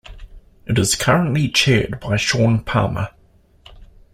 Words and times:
It 0.65 0.79
is 0.79 0.95
currently 0.95 1.47
chaired 1.49 1.99
by 1.99 2.17
Sean 2.17 2.63
Palmer. 2.63 3.09